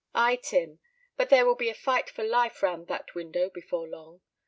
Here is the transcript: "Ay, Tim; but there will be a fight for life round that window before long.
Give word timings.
"Ay, 0.15 0.35
Tim; 0.35 0.79
but 1.15 1.29
there 1.29 1.45
will 1.45 1.53
be 1.53 1.69
a 1.69 1.75
fight 1.75 2.09
for 2.09 2.23
life 2.23 2.63
round 2.63 2.87
that 2.87 3.13
window 3.13 3.51
before 3.51 3.87
long. 3.87 4.21